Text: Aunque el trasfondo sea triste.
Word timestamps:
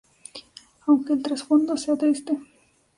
Aunque 0.87 1.13
el 1.13 1.21
trasfondo 1.21 1.77
sea 1.77 1.95
triste. 1.95 2.35